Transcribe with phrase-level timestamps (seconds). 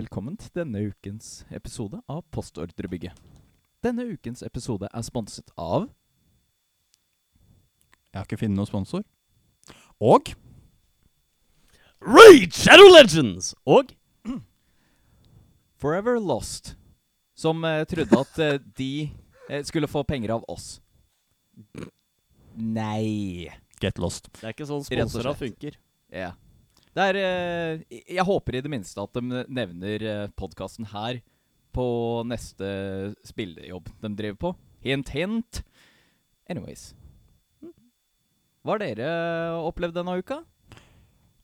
[0.00, 3.12] velkommen til denne ukens episode av Postordrebygget.
[3.84, 5.90] Denne ukens episode er sponset av
[8.08, 9.04] Jeg har ikke funnet noen sponsor.
[10.00, 10.32] Og
[12.00, 13.52] Raid Shadow Legends!
[13.68, 13.92] Og
[15.80, 16.74] Forever Lost,
[17.36, 18.92] som eh, trodde at eh, de
[19.50, 20.78] eh, skulle få penger av oss.
[22.56, 23.48] Nei.
[23.80, 24.32] Get Lost.
[24.40, 25.44] det er ikke sånn Rett og slett.
[25.44, 25.78] funker.
[26.08, 26.32] Ja.
[26.96, 31.20] Det er eh, Jeg håper i det minste at de nevner uh, podkasten her
[31.70, 31.84] på
[32.26, 32.70] neste
[33.26, 34.54] spillejobb de driver på.
[34.82, 35.60] Hint, hint.
[36.50, 36.90] Anyways.
[38.60, 39.10] Hva har dere
[39.62, 40.40] opplevd denne uka?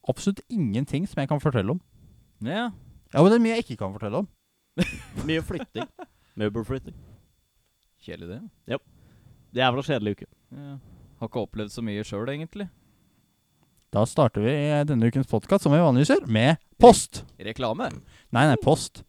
[0.07, 1.79] Absolutt ingenting som jeg kan fortelle om.
[2.43, 2.67] Ja.
[3.13, 4.27] Ja, men det er mye jeg ikke kan fortelle om.
[5.27, 5.87] Mye flytting.
[6.37, 6.95] Møbelflytting.
[8.03, 8.75] Kjedelig, det.
[8.75, 8.77] Ja.
[9.55, 10.27] Det er vel en kjedelig uke.
[10.53, 10.75] Ja.
[11.17, 12.67] Har ikke opplevd så mye sjøl, egentlig.
[13.97, 14.51] Da starter vi
[14.85, 17.23] denne ukens podkast som vi vanligvis gjør, med post.
[17.41, 17.87] Reklame
[18.29, 19.01] Nei, nei, post.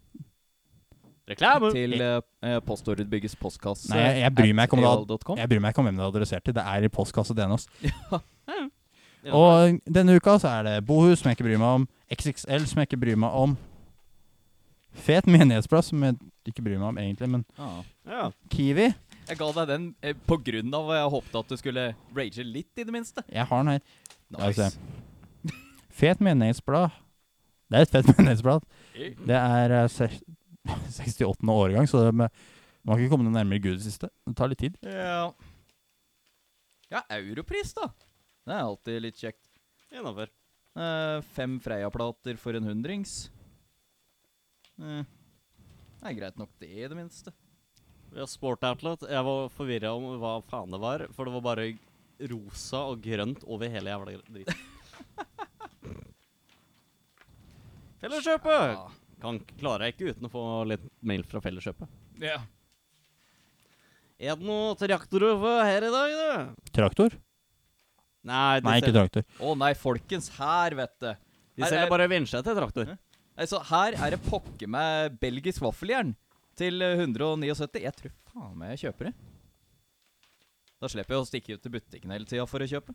[1.28, 1.68] Reklame!
[1.74, 3.90] til uh, Postordbygges postkasse.
[3.92, 6.14] Nei, jeg, jeg bryr meg ikke om Jeg bryr meg ikke om hvem det er
[6.14, 6.56] adressert til.
[6.56, 7.68] Det er i postkasse DNOs.
[9.26, 9.34] Ja.
[9.34, 11.84] Og denne uka så er det Bohus, som jeg ikke bryr meg om.
[12.14, 13.56] XXL, som jeg ikke bryr meg om.
[14.94, 16.14] Fet menighetsplass, som jeg
[16.46, 17.80] ikke bryr meg om egentlig, men Ah.
[18.06, 18.28] ja.
[18.54, 18.86] Kiwi
[19.28, 21.82] Jeg ga deg den eh, på grunn av at jeg håpte at du skulle
[22.16, 23.24] rage litt, i det minste.
[23.28, 23.82] Jeg har den her.
[24.28, 25.52] Skal Altså, se.
[26.00, 26.94] Fet menighetsblad.
[27.68, 28.64] Det er et fett menighetsblad.
[28.96, 30.08] Det er eh, se-
[30.96, 31.44] 68.
[31.52, 32.32] årgang, så det med,
[32.84, 34.08] man har ikke kommet noe nærmere Gud i det siste.
[34.28, 34.78] Det tar litt tid.
[34.88, 35.26] Ja.
[36.92, 37.90] ja, europris, da.
[38.48, 39.44] Det er alltid litt kjekt.
[39.92, 40.32] Innafor.
[40.78, 43.26] Eh, fem Freia-plater for en hundrings.
[44.80, 45.04] Eh,
[45.98, 47.32] det er greit nok, det, i det minste.
[48.16, 49.04] Har Sport Outlet.
[49.10, 51.66] Jeg var forvirra om hva faen det var, for det var bare
[52.32, 54.54] rosa og grønt over hele jævla driten.
[58.02, 58.96] Felleskjøpet!
[59.18, 61.90] Kan klarer jeg ikke uten å få litt mail fra Felleskjøpet.
[62.22, 62.38] Ja.
[64.18, 66.70] Er det noe traktorer for her i dag, du?
[66.74, 67.16] Traktor?
[68.28, 69.26] Nei, Nei, ikke traktor.
[69.42, 71.10] Å nei, folkens, her, vet du.
[71.58, 72.94] de selger er- bare vinsjer til traktor.
[73.38, 76.14] Altså, her er det pokker meg belgisk vaffeljern
[76.58, 77.82] til eh, 179.
[77.82, 79.14] Jeg tror faen meg jeg kjøper det.
[80.78, 82.94] Da slipper jeg å stikke ut til butikken hele tida for å kjøpe.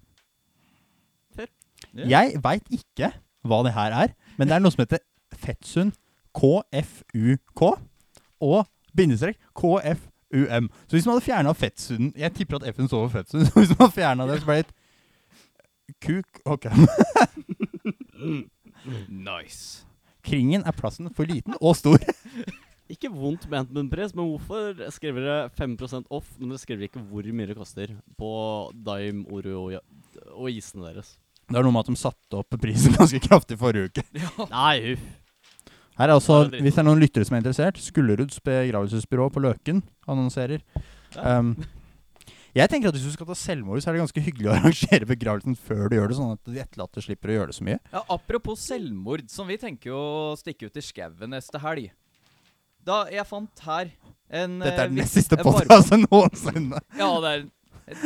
[1.93, 2.05] Ja.
[2.07, 3.09] Jeg veit ikke
[3.43, 5.01] hva det her er, men det er noe som heter
[5.35, 5.97] Fettsund
[6.33, 7.63] KFUK
[8.43, 8.61] og
[8.95, 10.69] bindestrek KFUM.
[10.87, 13.73] Så hvis man hadde fjerna Fettsunden Jeg tipper at F-en står for Fettsund, så hvis
[13.73, 16.69] man hadde fjerna det, så ble det et kuk Ok.
[19.07, 19.85] Nice.
[20.23, 21.99] Kringen er plassen for liten og stor.
[22.93, 26.87] Ikke vondt ment med en pris, men hvorfor skriver dere 5% off, men dere skriver
[26.87, 28.31] ikke hvor mye det koster på
[28.85, 29.79] Dime, Oreo og,
[30.35, 31.15] og isene deres?
[31.49, 34.05] Det er noe med at de satte opp prisen ganske kraftig forrige uke.
[34.53, 35.11] Nei, uff.
[35.93, 36.65] Her er også, det er.
[36.65, 40.63] Hvis det er noen lyttere som er interessert, Skulleruds begravelsesbyrå på Løken annonserer.
[41.13, 41.37] Ja.
[41.37, 41.53] Um,
[42.53, 45.09] jeg tenker at Hvis du skal ta selvmord, så er det ganske hyggelig å arrangere
[45.09, 47.79] begravelsen før du gjør det, sånn at de etterlatte slipper å gjøre det så mye.
[47.93, 50.05] Ja, Apropos selvmord, som vi tenker å
[50.37, 51.91] stikke ut i skauen neste helg.
[52.83, 53.91] Da jeg fant her
[54.33, 56.79] en Dette er eh, den nest siste en podkasten noensinne.
[57.01, 57.45] Ja, det er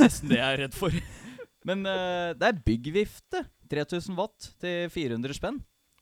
[0.02, 0.96] nesten det jeg er redd for.
[1.68, 3.46] Men uh, det er byggvifte.
[3.68, 5.58] 3000 watt til 400 spenn.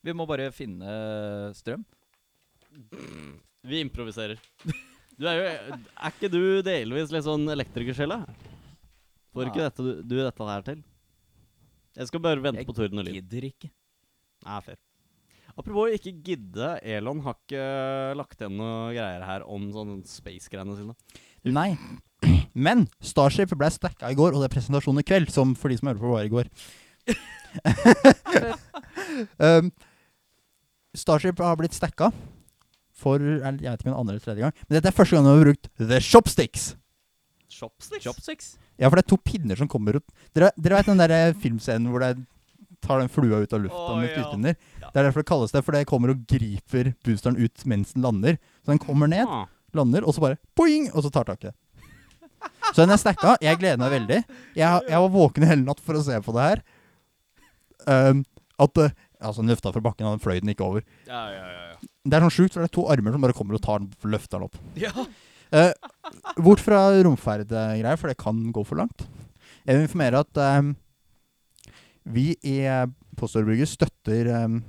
[0.05, 0.97] Vi må bare finne
[1.57, 1.85] strøm.
[3.69, 4.41] Vi improviserer.
[5.15, 8.19] Du er jo Er ikke du delvis litt sånn elektrikersjela?
[9.35, 10.83] Får ikke dette, du, du dette her til?
[11.95, 13.15] Jeg skal bare vente Jeg på torden og lyd.
[13.15, 13.71] Jeg Gidder ikke.
[14.45, 14.79] Nei, fair.
[15.55, 16.73] Apropos ikke gidde.
[16.83, 17.65] Elon har ikke
[18.19, 20.95] lagt igjen noe greier her om sånne space-greiene sine.
[21.55, 21.69] Nei.
[22.67, 25.77] Men Starship ble stacka i går, og det er presentasjon i kveld, som for de
[25.79, 26.49] som hører på, var i går.
[29.39, 29.71] um,
[30.95, 32.09] Starship har blitt stacka
[32.95, 34.55] for Jeg vet ikke om det er andre eller tredje gang.
[34.65, 36.63] Men dette er første gang de har brukt The Shopsticks.
[37.51, 38.03] Chopsticks?
[38.03, 38.47] Chopsticks?
[38.79, 40.07] Ja, for det er to pinner som kommer ut.
[40.35, 42.09] Dere, dere vet den der eh, filmscenen hvor det
[42.85, 44.53] tar den flua ut av lufta oh, med ja.
[44.81, 44.89] Ja.
[44.93, 48.05] Det er derfor det kalles det, for det kommer og griper boosteren ut mens den
[48.05, 48.39] lander.
[48.63, 49.47] Så den kommer ned, Ah.
[49.75, 51.55] lander, og så bare boing, og så tar taket.
[52.71, 53.35] Så den er stacka.
[53.41, 54.21] Jeg gleder meg veldig.
[54.57, 56.63] Jeg, jeg var våken i hele natt for å se på det her.
[57.85, 58.23] Um,
[58.61, 58.93] at uh,
[59.25, 60.83] Altså, den løfta fra bakken, og den fløy den ikke over.
[61.07, 61.77] Ja, ja, ja.
[62.05, 63.89] Det er sånn sjukt, for det er to armer som bare kommer og tar den,
[64.11, 64.59] løfter den opp.
[64.77, 64.91] Ja.
[65.55, 65.71] Uh,
[66.43, 69.05] bort fra romferdgreier, for det kan gå for langt.
[69.65, 70.75] Jeg vil informere at ehm,
[72.05, 72.85] vi i uh,
[73.17, 74.59] Postordbygget støtter um,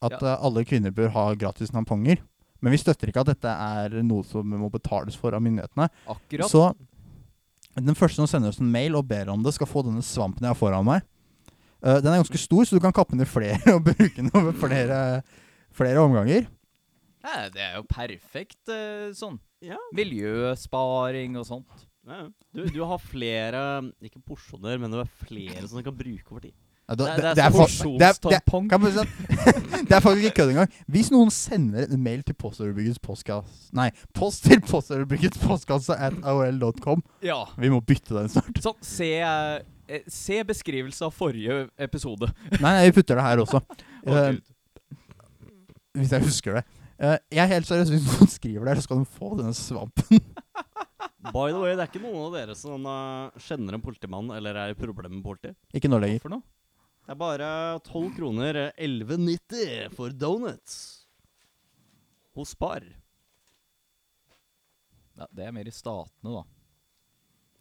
[0.00, 0.34] at Ja.
[0.34, 2.20] eh, alle kvinner bør ha gratis namponger.
[2.60, 5.88] Men vi støtter ikke at dette er noe som må betales for av myndighetene.
[6.08, 6.48] Akkurat.
[6.52, 6.74] Så
[7.76, 10.44] den første som sender oss en mail og ber om det, skal få denne svampen
[10.44, 11.04] jeg har foran meg.
[11.80, 14.30] Uh, den er ganske stor, så du kan kappe den i flere og bruke den
[14.36, 15.22] over flere,
[15.72, 16.48] flere omganger.
[17.24, 19.40] Ja, det er jo perfekt uh, sånn.
[19.64, 19.76] Ja.
[19.96, 21.86] Miljøsparing og sånt.
[22.10, 22.24] Ja.
[22.54, 23.60] Du, du har flere
[24.02, 26.52] Ikke porsjoner, men du har flere som du kan bruke over tid.
[26.90, 27.58] Ja, da- Det- det, det er det, det, det,
[28.50, 28.70] porsjonstampong.
[29.86, 30.72] det er faktisk ikke kødd engang.
[30.90, 37.04] Hvis noen sender en mail til Postordrebyggets postkasse Nei, post til Postordrebyggets postkasse at aol.com
[37.22, 37.44] Ja.
[37.56, 38.58] Vi må bytte den snart.
[38.64, 42.32] Sånn, se, eh, se beskrivelse av forrige episode.
[42.58, 43.62] Nei, nei, vi putter det her også.
[44.06, 44.34] Eh,
[45.94, 46.66] hvis jeg husker det.
[47.00, 47.88] Uh, jeg er helt seriøs.
[47.94, 50.18] Hvis noen skriver der, så skal de få denne svampen.
[51.32, 54.56] By the way, det er ikke noen av dere som uh, kjenner en politimann eller
[54.56, 55.52] er i problemer med politi.
[55.76, 56.20] Ikke nå lenger.
[56.24, 56.42] for noe?
[57.06, 57.50] Det er bare
[57.88, 60.76] 12 kroner, eh, 11,90 for donuts.
[62.36, 62.84] Hos Spar.
[65.18, 66.44] Ja, det er mer i statene, da.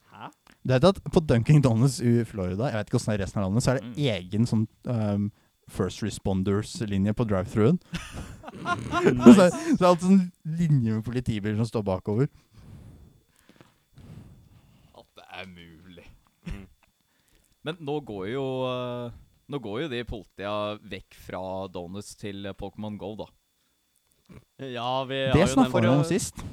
[0.10, 0.30] Hæ?
[0.66, 3.42] Du vet at på Dunkin' Donuts i Florida, jeg vet ikke hvordan det er resten
[3.42, 3.96] av landet, så er det Mm.
[4.16, 5.32] egen sånn um,
[5.70, 7.80] First Responders-linje på drive-thruen.
[9.24, 12.30] så, det er- så det er alltid sånn linje med politibiler som står bakover.
[15.40, 16.06] Det er mulig.
[16.50, 16.66] Mm.
[17.64, 19.18] Men nå går jo eh,
[19.50, 20.54] Nå går jo de politia
[20.92, 21.42] vekk fra
[21.72, 23.28] donuts til Pokémon Go, da.
[24.62, 26.44] Ja, vi Det har jo snakka vi om sist.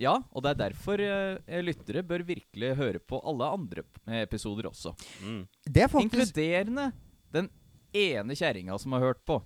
[0.00, 3.84] Ja, og det er derfor eh, lyttere bør virkelig høre på alle andre
[4.24, 4.94] episoder også.
[5.20, 5.44] Mm.
[5.68, 6.88] Det er faktisk Inkluderende
[7.36, 7.50] den
[7.92, 9.42] ene kjerringa som har hørt på.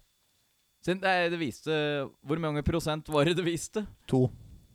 [0.84, 1.74] Siden det, det viste
[2.22, 3.82] Hvor mange prosent var det det viste?
[4.06, 4.28] to.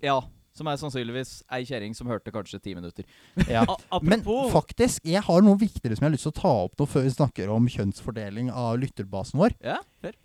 [0.04, 0.20] Ja.
[0.60, 3.08] Som er sannsynligvis ei kjerring som hørte kanskje ti minutter.
[3.48, 3.64] Ja.
[4.04, 6.88] Men faktisk, jeg har noe viktigere som jeg har lyst til å ta opp nå
[6.90, 9.56] før vi snakker om kjønnsfordeling av lytterbasen vår.
[9.64, 10.18] Ja, fair.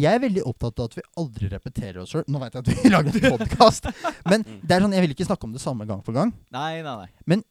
[0.00, 2.24] Jeg er veldig opptatt av at vi aldri repeterer oss sjøl.
[2.32, 3.88] Nå vet jeg at vi lager en podkast,
[4.24, 6.32] men det er sånn, jeg vil ikke snakke om det samme gang for gang.
[6.54, 7.10] Nei, nei, nei.
[7.28, 7.44] Men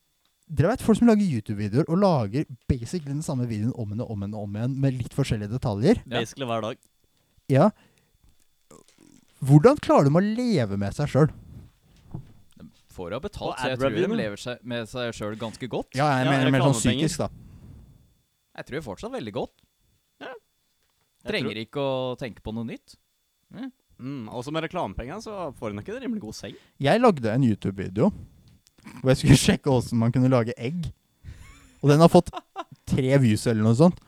[0.52, 4.10] Dere vet folk som lager YouTube-videoer og lager basically den samme videoen om igjen og
[4.12, 6.02] om igjen og om igjen med litt forskjellige detaljer.
[6.04, 6.18] Ja.
[6.18, 6.82] basically hver dag.
[7.52, 7.70] Ja.
[9.42, 11.32] Hvordan klarer de å leve med seg sjøl?
[12.92, 15.96] Får ha betalt, så jeg tror de lever seg, med seg sjøl ganske godt.
[15.98, 17.30] Ja, jeg Ja, mener mer sånn psykisk, da.
[18.60, 19.54] Jeg tror fortsatt veldig godt.
[20.22, 22.96] Jeg Trenger ikke å tenke på noe nytt.
[23.54, 23.70] Mm.
[24.02, 26.56] Mm, også med reklamepenger så får hun ikke en rimelig god seng.
[26.82, 28.10] Jeg lagde en YouTube-video
[29.02, 30.90] hvor jeg skulle sjekke åssen man kunne lage egg.
[31.82, 32.32] Og den har fått
[32.90, 34.02] tre views eller noe sånt.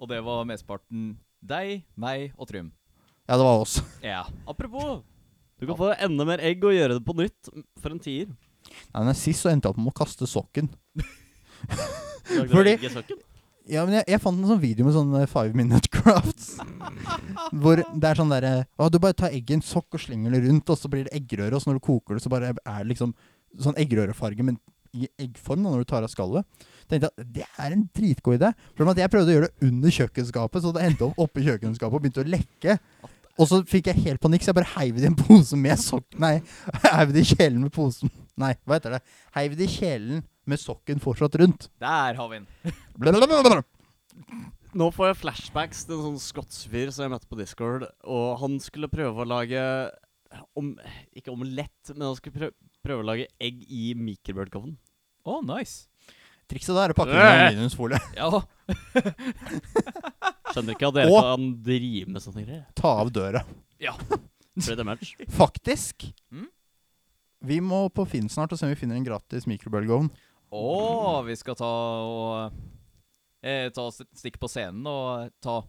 [0.00, 2.72] Og det var mesteparten deg, meg og Trym.
[3.30, 3.76] Ja, det var oss.
[4.02, 4.24] Ja.
[4.50, 5.04] Apropos,
[5.60, 8.32] du kan få enda mer egg og gjøre det på nytt for en tier.
[8.90, 10.66] Nei, men Sist så endte jeg opp med å kaste sokken.
[12.50, 12.90] Fordi- i?
[13.70, 16.56] Ja, men jeg, jeg fant en sånn video med sånne five minute crafts.
[17.62, 20.34] hvor det er sånn derre Å, du bare tar egget i en sokk og slenger
[20.34, 22.50] det rundt, og så blir det eggerøre, og så når du koker det, så bare
[22.50, 23.14] er det liksom
[23.62, 24.58] sånn eggerørefarge, men
[24.90, 26.66] i eggform da, når du tar av skallet.
[26.90, 28.50] tenkte jeg at det er en dritgod idé.
[28.74, 32.02] For jeg prøvde å gjøre det under kjøkkenskapet, så det endte opp oppi kjøkkenskapet og
[32.02, 32.78] begynte å lekke.
[33.38, 35.80] Og så fikk jeg helt panikk, så jeg bare heiv det i en pose med
[35.80, 36.06] sokk...
[36.20, 36.38] Nei,
[36.96, 39.00] heiv det i kjelen med posen Nei, hva heter det?
[39.36, 41.68] Heiv det i kjelen med sokken fortsatt rundt.
[41.82, 42.48] Der har vi den.
[44.80, 47.84] Nå får jeg flashbacks til en sånn skotsfyr som jeg møtte på Discord.
[48.06, 49.60] Og han skulle prøve å lage
[50.56, 50.72] om,
[51.16, 52.56] Ikke omelett, men han skulle prøve,
[52.86, 54.78] prøve å lage egg i mikrobølgeovnen.
[55.28, 55.90] Å, nice.
[56.50, 58.00] Trikset der er å pakke inn aluminiumsfolie.
[58.16, 58.30] Ja.
[60.54, 62.64] Skjønner ikke at dere Og- kan drive med sånne greier.
[62.78, 63.44] Ta av døra.
[63.80, 63.94] ja.
[65.40, 66.10] Faktisk.
[66.32, 66.48] Mm?
[67.46, 70.10] Vi må på Finn snart og se om vi finner en gratis mikrobølgeovn.
[70.52, 70.64] Å,
[71.24, 71.68] vi skal ta
[72.04, 72.52] og
[73.46, 75.60] eh, Ta stikke på scenen og ta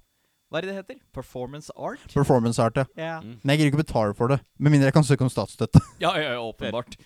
[0.50, 0.98] Hva er det det heter?
[1.16, 2.02] Performance art?
[2.12, 2.86] Performance art, ja.
[3.00, 3.14] Ja.
[3.22, 3.38] Mm.
[3.44, 4.40] Men jeg gidder ikke å betale for det.
[4.60, 5.80] Med mindre jeg kan søke om statsstøtte.
[6.04, 6.98] Ja, ja, ja, åpenbart.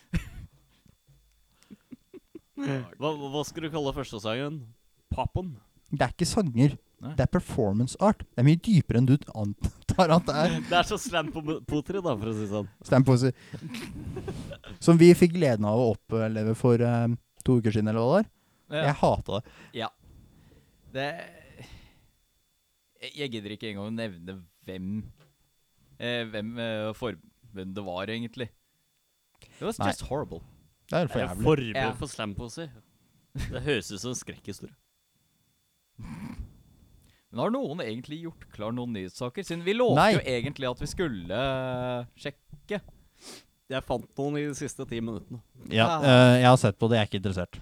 [2.55, 4.61] Hva, hva skal du kalle første sangen?
[5.13, 5.57] Pappen?
[5.91, 6.77] Det er ikke sanger.
[7.05, 7.13] Nei.
[7.19, 8.23] Det er performance art.
[8.33, 10.55] Det er mye dypere enn du antar at det er.
[10.71, 12.69] Det er så slam på potri, da, for å si det sånn.
[12.89, 13.31] Slam på å.
[14.81, 17.07] Som vi fikk gleden av å oppleve for eh,
[17.45, 18.31] to uker siden, eller hva det var.
[18.79, 18.83] Ja.
[18.89, 19.53] Jeg hata det.
[19.77, 19.89] Ja.
[20.95, 21.07] Det
[23.13, 24.33] Jeg- gidder ikke engang å nevne
[24.65, 24.87] hvem
[25.99, 28.49] eh, Hvem eh, forbundet var, egentlig.
[29.45, 29.91] It was Nei.
[29.91, 30.41] just horrible.
[30.89, 31.43] Det er for Det jævlig.
[31.45, 31.91] forbud Ja.
[31.99, 32.71] for slamposer.
[33.35, 34.73] Det høres ut som en skrekkhistorie.
[37.35, 39.43] Men har noen egentlig gjort klar noen nyhetssaker?
[39.43, 40.13] Siden vi lovte Nei.
[40.15, 42.79] jo egentlig at vi skulle eh, sjekke.
[43.75, 45.41] Jeg fant noen i de siste ti minuttene.
[45.73, 47.01] Ja, eh, jeg har sett på det.
[47.01, 47.57] Jeg er ikke interessert.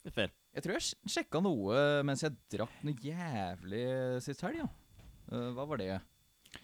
[0.00, 0.30] Det er fair.
[0.56, 3.84] Jeg tror jeg sj- sjekka noe mens jeg drakk noe jævlig
[4.24, 4.62] sist helg.
[4.62, 4.70] Ja.
[5.36, 6.00] Eh, hva var det?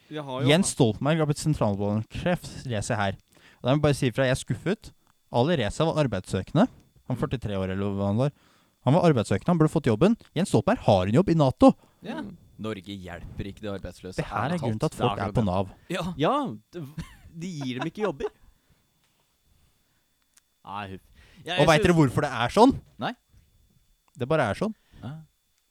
[0.09, 3.21] Vi har jo Jens Stoltenberg har blitt sentralbanksjef, leser jeg her.
[3.61, 4.91] Og da må jeg bare si ifra, jeg er skuffet.
[5.37, 6.65] Ali Reza var arbeidssøkende.
[7.07, 8.33] Han var 43 år, eller hva han var.
[8.89, 10.17] Han var arbeidssøkende, han burde fått jobben.
[10.35, 11.75] Jens Stoltenberg har en jobb i Nato.
[12.07, 12.23] Ja.
[12.23, 12.35] Mm.
[12.63, 14.17] Norge hjelper ikke de arbeidsløse.
[14.17, 15.71] Det her er grunnen til at folk er er på Nav.
[15.93, 16.05] Ja.
[16.17, 16.35] Ja,
[16.73, 18.33] de gir dem ikke jobber.
[20.67, 21.05] Nei, huff.
[21.47, 22.73] Ja, Og veit dere hvorfor det er sånn?
[22.99, 23.13] Nei.
[24.17, 24.73] Det bare er sånn.
[25.05, 25.21] Ah.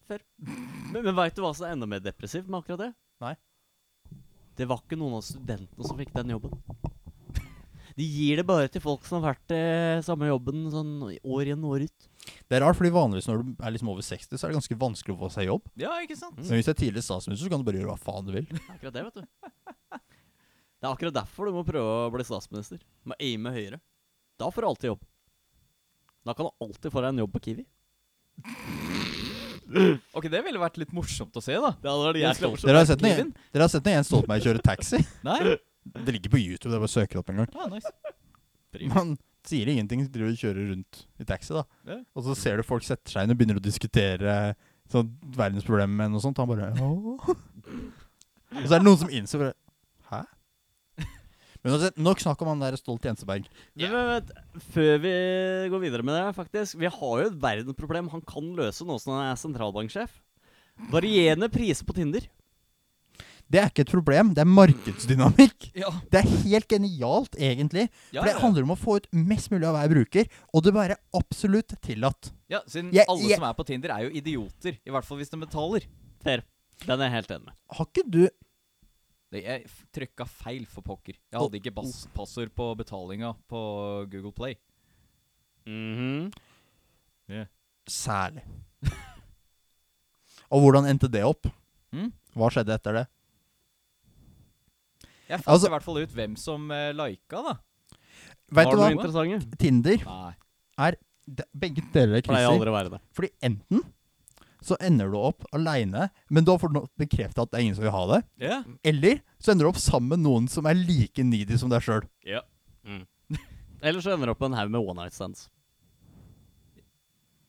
[0.07, 2.91] Men, men veit du hva som er enda mer depressivt med akkurat det?
[3.25, 3.33] Nei.
[4.55, 6.53] Det var ikke noen av studentene som fikk den jobben.
[7.95, 9.59] De gir det bare til folk som har vært i
[10.03, 12.07] samme jobben sånn år inn år ut.
[12.49, 14.77] Det er rart, fordi vanligvis når du er liksom over 60, så er det ganske
[14.81, 15.69] vanskelig å få seg jobb.
[15.79, 16.35] ja, ikke sant?
[16.41, 18.49] Men hvis du er tidligere statsminister, så kan du bare gjøre hva faen du vil.
[18.73, 19.25] Akkurat det, vet du.
[20.75, 22.77] Det er akkurat derfor du må prøve å bli statsminister.
[23.01, 23.79] Du må aime høyere.
[24.37, 25.05] Da får du alltid jobb.
[26.27, 27.65] Da kan du alltid få deg en jobb på Kiwi.
[30.13, 31.71] Ok, det ville vært litt morsomt å se, da.
[31.81, 32.69] Det hadde vært jævlig morsomt.
[32.69, 32.83] Dere
[33.65, 34.99] har sett når Jens Stoltenberg kjører taxi?
[35.25, 35.55] Nei?
[35.85, 37.49] Det ligger på YouTube, det er bare å søke det opp en gang.
[37.55, 37.91] Ah, nice.
[38.91, 39.15] Man
[39.45, 41.65] sier ingenting, driver og kjører rundt i taxi, da.
[41.87, 41.99] Ja.
[42.17, 44.55] Og så ser du folk setter seg inn og begynner å diskutere
[44.91, 46.39] sånn verdensproblemer med noe sånt.
[46.41, 47.29] Han bare Åh.
[48.55, 49.55] Og så er det noen som innser bare
[50.09, 50.21] Hæ?
[51.65, 53.47] Men nok snakk om han der Stolt Jenseberg.
[53.73, 54.29] Men, vent,
[54.69, 55.13] før vi
[55.73, 59.15] går videre med det, faktisk Vi har jo et verdensproblem han kan løse nå som
[59.15, 60.13] han er sentralbanksjef.
[60.91, 62.27] Varierende priser på Tinder.
[63.51, 65.67] Det er ikke et problem, det er markedsdynamikk.
[65.83, 65.89] Ja.
[66.11, 67.89] Det er helt genialt, egentlig.
[68.11, 68.39] Ja, For det ja.
[68.41, 72.31] handler om å få ut mest mulig av hver bruker, og det være absolutt tillatt.
[72.49, 74.79] ja, siden Jeg- alle jeg- som er på Tinder, er jo idioter.
[74.85, 75.85] I hvert fall hvis de betaler.
[76.23, 76.41] Per,
[76.87, 77.53] Den er jeg helt enig med.
[77.71, 78.29] Har ikke du
[79.31, 81.15] Det, jeg trykka feil for pokker.
[81.31, 84.55] Jeg hadde ikke bas passord på betalinga på Google Play.
[85.67, 86.31] Mhm.
[87.87, 88.43] Særlig.
[90.51, 91.47] og hvordan endte det opp?
[91.93, 92.11] Mm?
[92.35, 93.05] Hva skjedde etter det?
[95.29, 97.55] Jeg fant Altså- i hvert fall ut hvem som uh, lika, da.
[98.51, 98.89] Vet Har du hva?
[98.89, 99.57] noe interessante?
[99.57, 100.91] Tinder Nei.
[101.25, 102.49] det, Begge deler er kriser.
[102.51, 102.99] aldri å være det.
[103.17, 103.81] Fordi enten
[104.65, 107.83] så ender du opp aleine, men da får du bekrefta at det er ingen som
[107.85, 108.19] vil ha det.
[108.41, 108.63] Yeah.
[108.83, 112.05] Eller så ender du opp sammen med noen som er like needy som deg sjøl.
[112.25, 112.41] ja.
[113.85, 115.47] Eller så ender du opp med en haug med one night stands.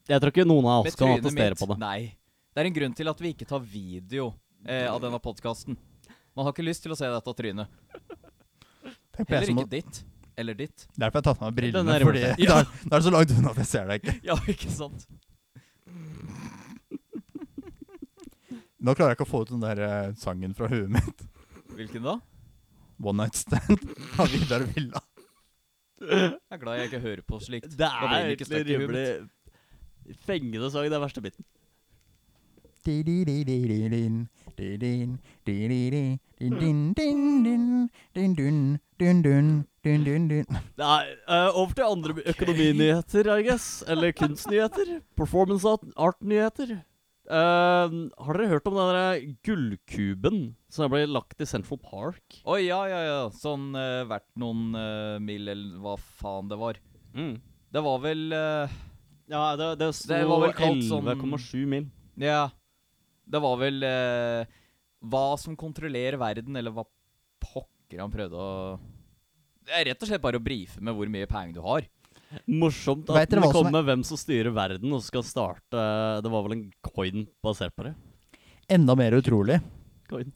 [0.06, 1.78] Jeg tror ikke noen av oss kan attestere på det.
[1.80, 2.00] Nei.
[2.52, 4.30] Det er en grunn til at vi ikke tar video
[4.66, 5.76] eh, av denne podkasten.
[6.37, 7.69] Man har ikke lyst til å se dette trynet.
[9.16, 10.02] Heller ikke ditt.
[10.37, 10.83] Eller ditt.
[11.00, 12.35] Derfor har jeg tatt av meg brillene, er fordi ja.
[12.50, 14.16] da, er- da er det så langt unna at jeg ser deg ikke.
[14.28, 15.07] Ja, ikke sant?
[18.87, 21.23] Nå klarer jeg ikke å få ut den der eh, sangen fra huet mitt.
[21.75, 22.19] Hvilken da?
[23.02, 23.81] One Night Stand
[24.21, 25.00] av Vidar Villa.
[25.97, 27.71] Jeg er glad jeg ikke hører på slikt.
[27.73, 28.99] Det Da er blir det ikke egentlig støkk i huet mitt.
[29.00, 31.47] rimelig fengende sang, det er verste biten.
[32.87, 34.19] Di-di-di-di-di-din,
[40.81, 43.83] Nei, eh, over til andre økonominyheter, I guess.
[43.89, 45.01] Eller kunstnyheter.
[45.17, 46.79] Performance art- art-nyheter.
[47.27, 47.91] Uh,
[48.23, 50.37] har dere hørt om den der gullkuben
[50.71, 52.37] som ble lagt i Central Park?
[52.47, 53.17] Å ja, ja, ja.
[53.35, 56.79] Sånn uh, verdt noen uh, mill, eller hva faen det var.
[57.17, 57.33] Mm.
[57.75, 58.77] Det var vel uh,
[59.27, 61.89] Ja, det, det, Det var vel kalt sånn- 11,7 mil.
[62.23, 62.45] Ja.
[63.26, 64.47] Det var vel eh,
[65.06, 66.85] hva som kontrollerer verden, eller hva
[67.42, 68.78] pokker han prøvde å
[69.66, 71.87] Det er rett og slett bare å brife med hvor mye penger du har.
[72.50, 75.83] Morsomt at det kommer med hvem som styrer verden, og skal starte
[76.25, 77.92] Det var vel en coin basert på det?
[78.68, 79.61] Enda mer utrolig,
[80.11, 80.33] Coin.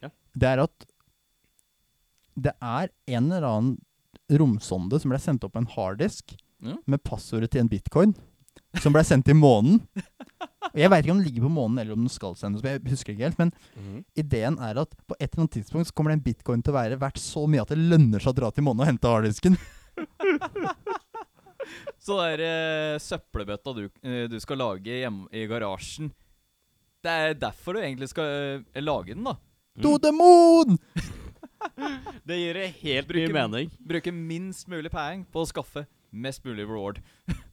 [0.00, 0.08] Ja.
[0.36, 0.86] det er at
[2.32, 3.74] det er en eller annen
[4.32, 6.76] romsonde som ble sendt opp en harddisk Ja.
[6.86, 8.14] med passordet til en bitcoin,
[8.80, 9.80] som ble sendt til månen.
[10.72, 12.80] Og Jeg veit ikke om den ligger på månen eller om den skal sendes, jeg
[12.88, 13.40] husker ikke helt.
[13.40, 13.52] Men
[14.18, 17.00] ideen er at på et eller annet tidspunkt så kommer den bitcoin til å være
[17.00, 19.58] verdt så mye at det lønner seg å dra til månen og hente harddisken.
[22.02, 26.08] Så det er eh, søppelbøtta du, eh, du skal lage hjemme i garasjen
[27.04, 28.26] Det er derfor du egentlig skal
[28.72, 29.36] eh, lage den, da.
[29.82, 30.80] To the moon!
[32.26, 33.68] Det gir helt mye mening.
[33.78, 36.98] Bruke minst mulig penger på å skaffe mest mulig reward.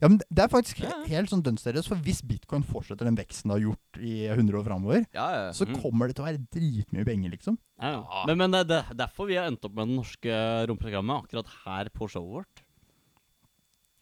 [0.00, 0.90] Ja, men Det er faktisk Ja.
[0.90, 4.28] he- helt sånn dønn seriøst, for hvis bitcoin fortsetter den veksten det har gjort i
[4.28, 5.50] 100 år framover, Ja, ja.
[5.52, 5.80] så Mm.
[5.82, 7.58] kommer det til å være dritmye penger, liksom.
[7.80, 8.24] Ja, ja.
[8.26, 11.88] Men, men det er derfor vi har endt opp med det norske romprogrammet akkurat her
[11.90, 12.62] på showet vårt.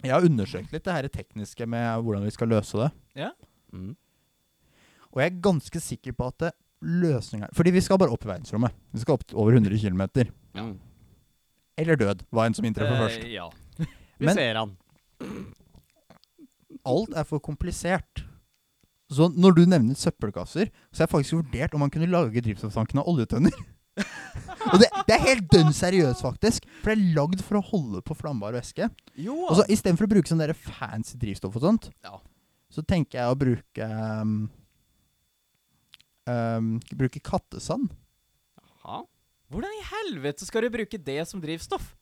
[0.03, 2.93] Jeg har undersøkt litt det her tekniske med hvordan vi skal løse det.
[3.15, 3.31] ja.
[3.73, 3.97] Mm.
[5.15, 6.53] Og jeg er ganske sikker på at det
[6.83, 8.73] løsninga Fordi vi skal bare opp i verdensrommet.
[8.93, 10.31] Vi skal opp til over 100 km.
[10.55, 10.73] Ja.
[11.79, 13.31] Eller død, hva enn som inntreffer Eh, først.
[13.33, 13.49] ja.
[14.19, 14.77] Vi Men- ser han.
[16.89, 18.25] Alt er for komplisert.
[19.13, 23.03] Så når du nevner søppelkasser, så har jeg faktisk vurdert om man kunne lage drivstofftanken
[23.03, 23.53] av oljetønner.
[24.73, 26.65] Og det, det er helt dønn seriøst, faktisk.
[26.81, 28.89] For det er lagd for å holde på flammbar væske.
[29.21, 32.17] Jo Og så Istedenfor å bruke sånn der fancy drivstoff og sånt, Ja.
[32.73, 33.89] så tenker jeg å bruke
[34.23, 34.37] um,
[36.31, 37.93] um, bruke kattesand.
[38.63, 39.03] Jaha.
[39.53, 41.93] Hvordan i helvete skal du bruke det som drivstoff?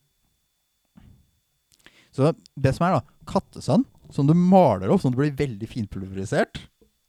[2.14, 5.68] Så det som er, da, kattesand som du maler opp sånn at det blir veldig
[5.70, 6.60] finpulverisert.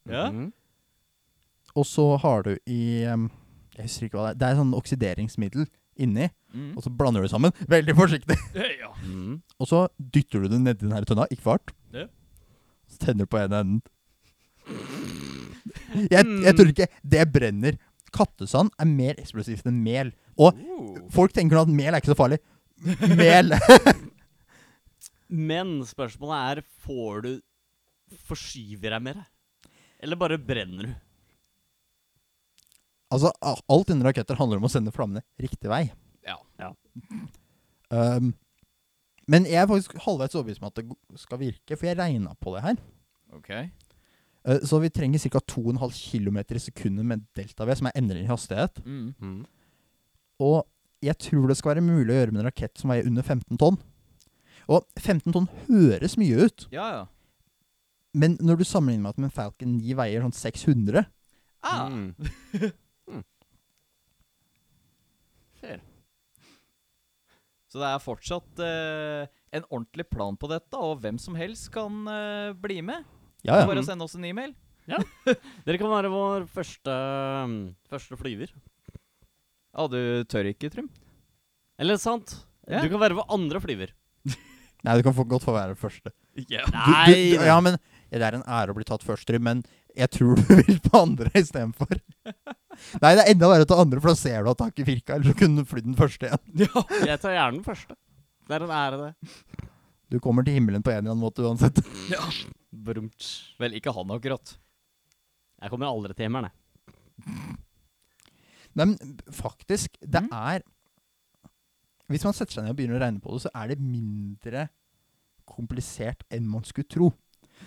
[0.10, 0.27] Ja.
[0.34, 0.51] Mm.
[1.75, 4.39] Og så har du i Jeg husker ikke hva det er.
[4.41, 5.67] Det er sånn oksideringsmiddel
[6.01, 6.74] inni, Mm.
[6.75, 7.53] og så blander du det sammen.
[7.72, 8.36] Veldig forsiktig.
[8.81, 8.89] Ja.
[9.08, 9.38] mm.
[9.62, 11.27] Og så dytter du det nedi den her tønna.
[11.31, 11.72] Ikke for hardt.
[11.96, 12.08] Ja.
[12.91, 13.81] Så tenner du på ene enden.
[16.12, 17.77] Jeg, jeg tror ikke det brenner.
[18.12, 20.12] Kattesand er mer eksplosivt enn mel.
[20.39, 20.98] Og Oh.
[21.13, 22.39] folk tenker nå at mel er ikke så farlig.
[23.22, 23.53] Mel
[25.31, 27.31] Men spørsmålet er Får du
[28.27, 29.23] Forskyver deg mer?
[30.03, 30.93] Eller bare brenner du?
[33.11, 35.85] Altså, alt innen raketter handler om å sende flammene riktig vei.
[36.27, 36.71] Ja.
[37.91, 38.31] Um,
[39.31, 42.55] men jeg er faktisk halvveis overbevist om at det skal virke, for jeg regna på
[42.55, 42.81] det her.
[43.35, 43.50] Ok.
[44.47, 45.43] Uh, så vi trenger ca.
[45.55, 48.79] 2,5 km i sekundet med delta-V, som er endring i hastighet.
[48.85, 49.11] Mm.
[49.19, 49.41] Mm.
[50.47, 50.63] Og
[51.03, 53.59] jeg tror det skal være mulig å gjøre med en rakett som veier under 15
[53.59, 53.79] tonn.
[54.72, 57.01] Og 15 tonn høres mye ut, Ja, ja.
[58.16, 61.06] men når du sammenligner med at en Falcon 9 veier sånn 600
[61.62, 61.90] Ah.
[61.90, 62.16] Mm.
[63.12, 63.24] Mm.
[67.72, 72.01] Så det er fortsatt eh, en ordentlig plan på dette, og hvem som helst kan
[72.12, 73.06] eh, bli med.
[73.48, 73.68] Ja, ja.
[73.70, 74.51] Bare å sende oss en e-mail.
[75.66, 76.92] Dere kan være vår første,
[77.46, 77.56] um,
[77.88, 78.51] første flyver.
[79.72, 80.90] Ja, du tør ikke, Trym?
[81.80, 82.34] Eller sant?
[82.68, 82.82] Ja.
[82.84, 83.94] Du kan være vår andre flyver.
[84.83, 86.11] Nei, du kan få, godt få være den første.
[86.50, 86.65] Yeah.
[86.65, 87.75] Du, du, du, ja, men
[88.11, 89.61] Det er en ære å bli tatt først, Trym, men
[89.95, 92.00] jeg tror du vil på andre istedenfor.
[93.03, 94.73] Nei, det er enda verre å ta andre, for da ser du at det har
[94.73, 95.15] ikke virka.
[95.17, 96.47] Eller så kunne du flydd den første igjen.
[96.65, 96.83] ja.
[97.11, 97.97] Jeg tar gjerne den første.
[98.50, 99.67] Det er en ære, det.
[100.11, 101.79] Du kommer til himmelen på en eller annen måte uansett.
[102.11, 102.23] ja.
[102.71, 103.27] Brumt.
[103.61, 104.55] Vel, ikke han akkurat.
[105.61, 106.57] Jeg kommer aldri til himmelen, jeg.
[108.71, 108.95] Nei, men
[109.35, 110.29] faktisk, det Mm.
[110.31, 110.63] er
[112.13, 114.67] Hvis man setter seg ned og begynner å regne på det, så er det mindre
[115.51, 117.11] komplisert enn man skulle tro.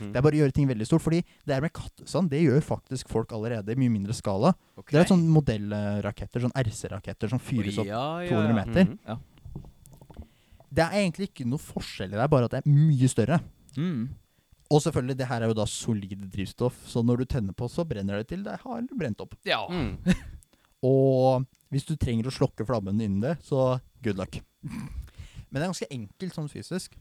[0.00, 0.10] Mm.
[0.10, 1.04] Det er bare å gjøre ting veldig stort.
[1.04, 4.54] Fordi det her med kattesand, det gjør faktisk folk allerede i mye mindre skala.
[4.74, 4.96] Okay.
[4.96, 7.88] Det er sånn modellraketter, sånn RC-raketter som fyres opp.
[7.90, 8.90] ja, ja, 200 meter.
[8.90, 8.98] Mm.
[9.06, 9.18] Ja.
[10.74, 13.38] Det er egentlig ikke noe forskjell i det, bare at det er mye større.
[13.78, 14.08] Mm.
[14.74, 17.84] Og selvfølgelig, det her er jo da solid drivstoff, så når du tenner på, så
[17.86, 19.36] brenner det til det har brent opp.
[19.46, 19.62] ja.
[19.70, 19.98] Mm.
[20.84, 24.38] Og hvis du trenger å slokke flammen innen det, så good luck.
[24.62, 26.96] Men det er ganske enkelt sånn fysisk.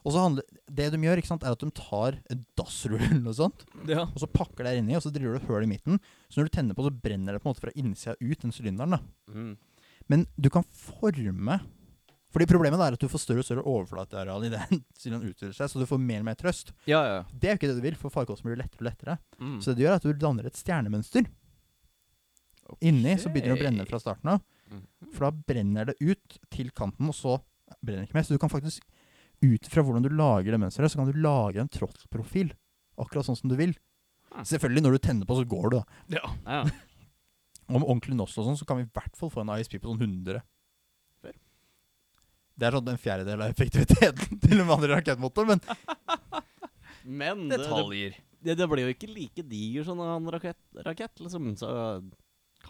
[0.00, 3.20] Og så handler, Det de gjør, ikke sant, er at de tar en dassrull eller
[3.20, 4.06] noe sånt, ja.
[4.06, 5.98] og så pakker det inni, og så driver du høl i midten.
[6.30, 8.54] Så når du tenner på, så brenner det på en måte fra innsida ut, den
[8.54, 8.96] sylinderen.
[8.96, 9.34] da.
[9.34, 9.52] Mm.
[10.10, 11.60] Men du kan forme
[12.30, 15.50] Fordi problemet er at du får større og større overflateareal i den siden den utvider
[15.56, 16.70] seg, så du får mer og mer trøst.
[16.86, 17.22] Ja, ja.
[17.34, 19.16] Det er jo ikke det du vil, for farkosten blir lettere og lettere.
[19.42, 19.56] Mm.
[19.58, 21.26] Så det du gjør er at du danner et stjernemønster.
[22.80, 24.42] Inni så begynner det å brenne fra starten av.
[24.70, 24.82] Mhm.
[25.14, 27.38] For da brenner det ut til kanten, og så
[27.82, 28.26] brenner det ikke mer.
[28.28, 28.84] Så du kan faktisk,
[29.42, 32.52] ut fra hvordan du lager det mønsteret, så kan du lage en trollprofil.
[33.00, 33.74] Akkurat sånn som du vil.
[34.30, 34.44] Ah.
[34.46, 36.20] Selvfølgelig, når du tenner på, så går du, da.
[36.20, 36.62] ja.
[37.70, 39.92] Med ordentlig NOS og sånn, så kan vi i hvert fall få en ISP på
[39.92, 40.40] sånn 100.
[42.60, 45.62] Det er sånn en fjerdedel av effektiviteten til en vanlig rakettmotor, men
[47.04, 48.16] Men det, det, Detaljer.
[48.44, 51.46] det, det blir jo ikke like diger som en rakett, rakett, liksom.
[51.56, 51.70] Så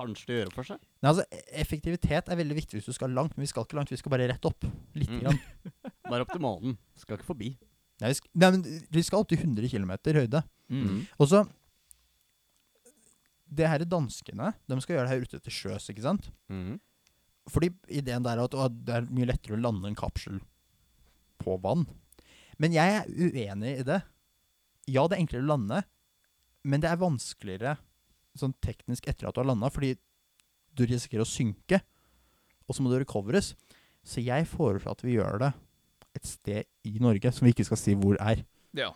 [0.01, 0.81] kanskje gjøre for seg.
[1.05, 1.25] Nei, altså,
[1.63, 4.13] effektivitet er veldig viktig hvis du skal langt, men vi skal ikke langt, vi skal
[4.17, 4.65] bare rett opp.
[4.97, 5.21] Litt Mm.
[5.25, 5.41] grann.
[6.11, 6.77] Bare opp til månen.
[6.99, 7.53] Skal ikke forbi.
[8.01, 10.41] Nei, vi skal, nei, men vi skal opp til 100 km høyde.
[10.73, 11.03] Mm.
[11.21, 11.45] Og så
[13.51, 14.53] Det her er danskene.
[14.71, 16.29] De skal gjøre det her ute til sjøs, ikke sant?
[16.53, 16.77] Mm.
[17.51, 20.39] Fordi ideen der er at å, det er mye lettere å lande en kapsel
[21.43, 21.83] på vann.
[22.63, 24.01] Men jeg er uenig i det.
[24.91, 25.81] Ja, det er enklere å lande,
[26.63, 27.75] men det er vanskeligere
[28.39, 29.95] sånn teknisk etter at du har landa, fordi
[30.77, 31.81] du risikerer å synke,
[32.69, 33.55] og så må du recoveres.
[34.07, 35.51] Så jeg foreslår at vi gjør det
[36.17, 38.45] et sted i Norge som vi ikke skal si hvor er.
[38.77, 38.93] Ja.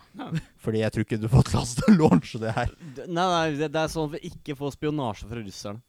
[0.62, 2.70] Fordi jeg tror ikke du får plass til å launche det her.
[3.04, 5.82] Nei, nei, det, det er sånn at vi ikke får spionasje fra russerne.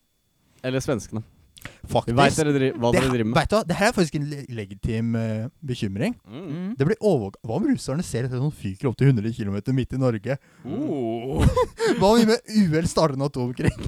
[0.66, 1.22] Eller svenskene.
[1.86, 2.18] Faktisk.
[2.18, 3.38] veit dere hva det, dere driver med.
[3.38, 6.16] vet du det her er faktisk en legitim uh, bekymring.
[6.26, 6.74] Mm.
[6.80, 7.38] Det blir overvåk...
[7.46, 10.38] Hva om russerne ser etter noen fyker opp til 100 km midt i Norge?
[10.66, 11.46] Oh.
[12.00, 13.74] Hva om vi med uhell starter en atomkrig?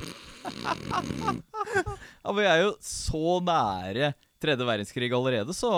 [2.28, 4.13] Ja, vi er jo så nære
[4.44, 5.70] tredje verdenskrig allerede, så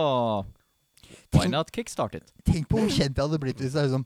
[1.33, 2.33] Why not kickstart it?
[2.45, 4.03] tenk på hvor kjent jeg hadde blitt hvis det er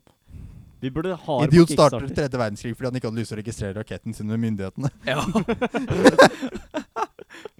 [0.80, 3.38] Vi burde ha det på Idiot starter tredje verdenskrig fordi han ikke hadde lyst til
[3.38, 4.92] å registrere raketten sin med myndighetene.
[5.08, 5.24] Ja.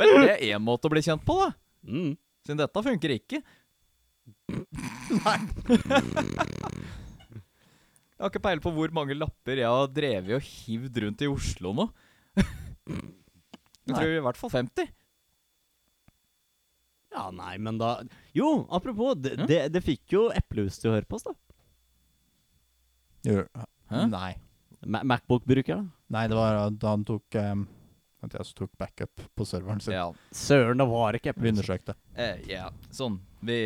[0.01, 1.51] Vel, det er én måte å bli kjent på, da.
[1.89, 2.13] Mm.
[2.45, 3.41] Siden dette funker ikke.
[5.15, 5.39] Nei.
[8.15, 11.29] Jeg har ikke peiling på hvor mange lapper jeg har drevet og hivd rundt i
[11.31, 11.87] Oslo nå.
[13.85, 14.87] Jeg tror i hvert fall 50.
[17.15, 17.91] Ja, nei, men da
[18.35, 19.47] Jo, apropos, det, mm?
[19.51, 21.35] det, det fikk jo Eplehus til å høre på oss, da.
[23.29, 23.51] Gjør-
[23.93, 24.01] Hæ?
[24.11, 24.33] Nei.
[24.91, 25.85] Ma Macbook-bruker, da.
[26.17, 27.63] Nei, det var da han tok um,
[28.25, 29.95] At jeg tok backup på serveren sin.
[29.97, 30.09] Ja.
[30.35, 31.97] Søren, det var ikke Vi undersøkte.
[32.15, 33.19] Eh, ja, sånn.
[33.45, 33.59] Vi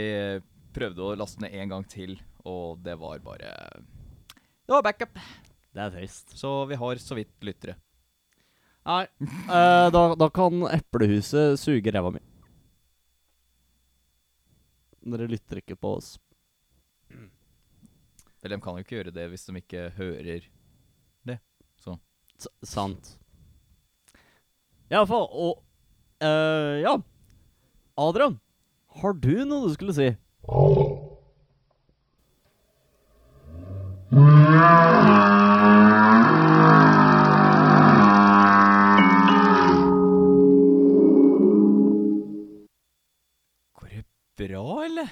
[0.74, 3.52] prøvde å laste ned en gang til, og det var bare
[4.66, 5.20] Det var backup.
[5.74, 6.34] Det er trist.
[6.38, 7.78] Så vi har så vidt lyttere.
[8.88, 12.22] Nei, eh, da, da kan Eplehuset suge ræva mi.
[15.08, 16.16] Dere lytter ikke på oss.
[18.42, 20.46] Eller de kan jo ikke gjøre det hvis de ikke hører
[21.26, 21.38] det
[22.38, 23.17] S sant.
[24.90, 25.58] Iallfall, og
[26.24, 26.96] uh, Ja.
[27.98, 28.38] Adrian,
[29.00, 30.12] har du noe du skulle si?
[43.78, 44.04] Går det
[44.48, 45.08] bra, eller?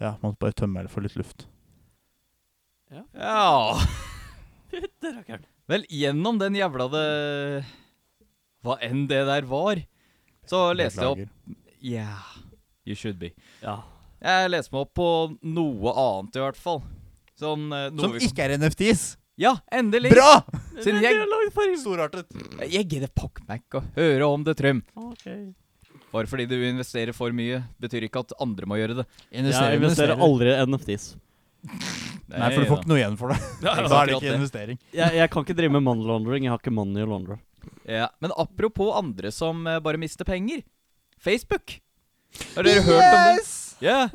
[0.00, 1.46] Ja, måtte bare tømme eller få litt luft.
[2.90, 3.76] Ja
[4.70, 5.44] Fytterakkeren.
[5.70, 7.04] Vel, gjennom den jævla det
[8.64, 9.80] Hva enn det der var,
[10.48, 12.18] så leste jeg opp Yeah,
[12.84, 13.30] you should be.
[13.62, 13.78] Ja.
[14.20, 15.06] Jeg leste meg opp på
[15.48, 16.82] noe annet, i hvert fall.
[17.40, 19.14] Sånn eh, noe Som ikke er NFTs!
[19.40, 20.12] Ja, endelig!
[20.12, 20.42] Bra!
[20.84, 21.16] Siden jeg-.
[21.80, 22.28] Storartet.
[22.68, 24.82] Jeg gidder pokker meg ikke å høre om det, Trym.
[25.00, 25.24] Ok.
[26.12, 29.08] Bare fordi du investerer for mye, betyr ikke at andre må gjøre det.
[29.32, 29.46] Jeg
[29.80, 31.12] investerer aldri i NFTs.
[32.30, 33.38] Nei, for du får ikke noe igjen for det.
[33.64, 34.80] Da er det ikke investering.
[34.94, 36.46] Jeg, jeg kan ikke drive med money laundering.
[36.46, 37.38] Jeg har ikke money å laundre.
[37.88, 40.62] Ja, Men apropos andre som eh, bare mister penger.
[41.20, 41.80] Facebook.
[42.54, 43.46] Har dere hørt om det?
[43.82, 44.08] Ja.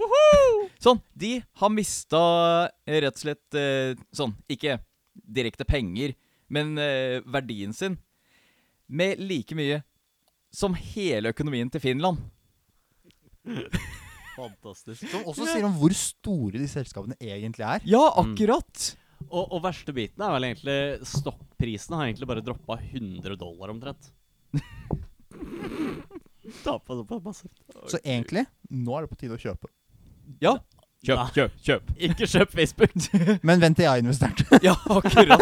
[0.82, 2.22] Sånn, de har mista
[2.86, 4.80] eh, rett og slett eh, sånn, ikke
[5.16, 6.14] direkte penger,
[6.52, 6.76] men
[7.32, 7.96] verdien sin
[8.86, 9.80] med like mye
[10.54, 12.20] som hele økonomien til Finland.
[14.36, 15.06] Fantastisk.
[15.12, 17.86] Som også sier om hvor store de selskapene egentlig er.
[17.88, 18.92] Ja, akkurat!
[19.30, 24.12] Og, og verste biten er vel egentlig Stokkprisene har egentlig bare droppa 100 dollar omtrent.
[26.66, 27.62] Tappa såpass massivt.
[27.90, 29.72] Så egentlig, nå er det på tide å kjøpe.
[30.44, 30.58] Ja.
[31.06, 31.32] Kjøp, Nei.
[31.36, 31.90] kjøp, kjøp.
[32.10, 32.94] Ikke kjøp Facebook!
[33.48, 34.46] Men vent til jeg har investert.
[34.66, 35.42] Ja, akkurat.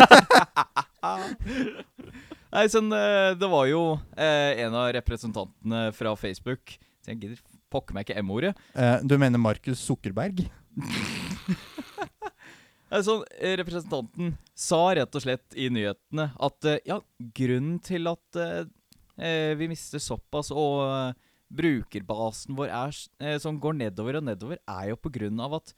[2.54, 7.40] Nei, sånn, eh, det var jo eh, en av representantene fra Facebook Så jeg gidder
[7.74, 8.54] pokker meg ikke M-ordet.
[8.78, 10.46] Eh, du mener Markus Sukkerberg?
[12.94, 17.00] Nei, sånn, eh, representanten sa rett og slett i nyhetene at eh, ja,
[17.38, 18.64] grunnen til at eh,
[19.18, 21.18] eh, vi mister såpass og eh,
[21.54, 25.74] brukerbasen vår er, som går nedover og nedover, er jo på grunn av at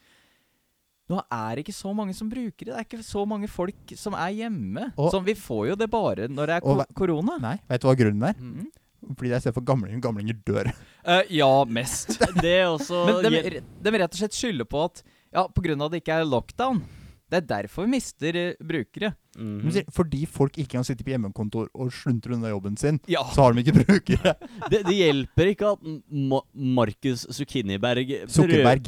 [1.12, 2.72] nå er det ikke så mange som bruker det.
[2.72, 4.88] Det er ikke så mange folk som er hjemme.
[4.98, 7.36] Og- sånn, vi får jo det bare når det er ko korona.
[7.44, 8.40] Nei, vet du hva grunnen er?
[8.40, 8.72] Mhm.
[9.14, 10.72] Fordi jeg stedet for gamlinger, gamlinger dør.
[11.06, 12.16] Uh, ja, mest.
[12.44, 15.04] Det er også Men de, de rett og slett skylder på at
[15.36, 15.50] ja, av
[15.86, 16.80] at det ikke er lockdown.
[17.26, 19.14] Det er derfor vi mister eh, brukere.
[19.36, 19.92] Mm -hmm.
[19.92, 23.24] Fordi folk ikke kan sitte på hjemmekontor og sluntre unna jobben sin, Ja.
[23.34, 24.36] så har de ikke brukere.
[24.72, 28.88] det, det hjelper ikke at Ma Markus Zucchiniberg Sukkerberg.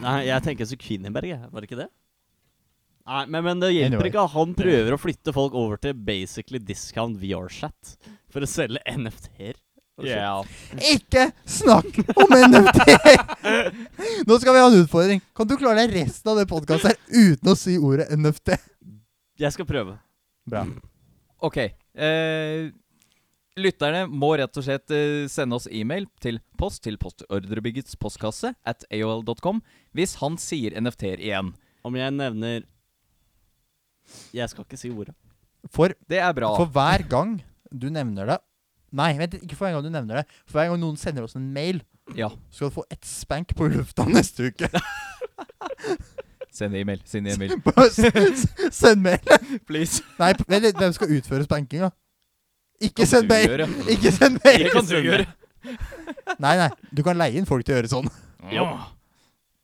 [0.00, 1.48] Nei, jeg tenker Zucchiniberg, jeg.
[1.50, 1.88] Var det ikke det?
[3.04, 4.10] Nei, men, men det hjelper Anyway.
[4.10, 7.98] ikke at han prøver å flytte folk over til basically discount VR-chat
[8.34, 9.54] for å selge NFT-er.
[10.02, 10.42] Yeah.
[10.74, 10.86] Ja.
[10.90, 12.80] Ikke snakk om NFT!
[14.26, 15.20] Nå skal vi ha en utfordring.
[15.38, 18.56] Kan du klare deg resten av det podkastet uten å si ordet NFT?
[19.38, 19.94] Jeg skal prøve.
[20.50, 20.64] Bra.
[21.46, 21.60] Ok.
[21.94, 22.72] Eh,
[23.54, 28.82] lytterne må rett og slett eh, sende oss e-mail til post til postordrebyggets postkasse at
[28.90, 29.62] aol.com
[29.94, 31.54] hvis han sier NFT-er igjen.
[31.86, 32.64] Om jeg nevner
[34.34, 35.14] Jeg skal ikke si ordet.
[35.70, 36.50] For, Det er bra.
[36.58, 37.38] for hver gang
[37.74, 38.38] du nevner det
[38.94, 40.26] Nei, vent, ikke for hver gang du nevner det.
[40.46, 41.80] For hver gang noen sender oss en mail,
[42.14, 42.28] Ja.
[42.52, 44.68] så skal du få ett spank på lufta neste uke.
[46.54, 47.00] Send e-mail.
[47.04, 47.56] Send e-mail.
[48.70, 49.18] Send mail.
[49.66, 49.98] Please.
[50.20, 51.90] Nei, vent hvem skal utføre spankinga?
[52.86, 53.48] Ikke send mail!
[53.50, 53.66] gjøre.
[53.96, 54.62] Ikke send mail!
[54.68, 55.26] Det kan du gjøre.
[56.44, 58.08] Nei, nei, du kan leie inn folk til å gjøre sånn.
[58.52, 58.64] Ja.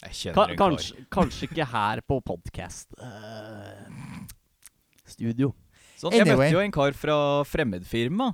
[0.08, 2.88] Jeg kjenner Ka kanskje, kanskje ikke her på podcast.
[5.06, 5.52] studio.
[6.00, 6.46] Sånn, jeg Anyway.
[6.48, 8.30] møtte jo en kar fra fremmedfirma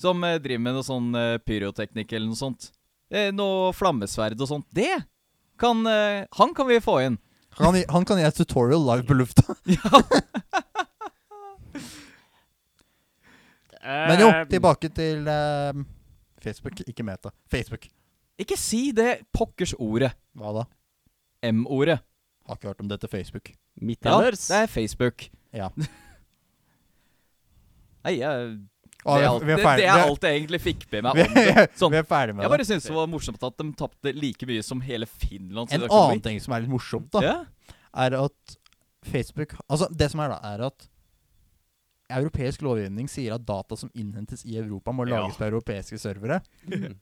[0.00, 2.70] som eh, driver med noe sånn eh, pyroteknikk eller noe sånt.
[3.10, 4.66] Eh, noe flammesverd og sånt.
[4.76, 4.92] Det
[5.60, 7.16] kan eh, Han kan vi få inn.
[7.58, 9.42] Han, han kan gi et tutorial live på lufta.
[13.80, 15.80] Men jo, tilbake til eh,
[16.44, 17.32] Facebook, ikke Meta.
[17.50, 17.88] Facebook.
[18.40, 20.12] Ikke si det pokkers ordet.
[20.36, 20.66] Hva da?
[21.50, 21.98] M-ordet.
[22.48, 23.52] Har ikke hørt om dette Facebook.
[23.80, 25.28] Ja, det er Facebook.
[25.56, 25.70] Ja.
[28.06, 28.52] Nei, jeg
[29.00, 31.66] det, er alt, det, det er alt jeg egentlig fikk med meg om det.
[31.80, 32.06] Sånn, jeg
[32.52, 35.72] bare syns det var morsomt at de tapte like mye som hele Finland.
[35.72, 37.38] En annen ting som er litt morsomt, da,
[38.04, 38.56] er at
[39.08, 40.88] Facebook Altså, det som er da, er at
[42.10, 45.20] europeisk lovgivning sier at data som innhentes i Europa, må Ja.
[45.22, 46.40] lages på europeiske servere.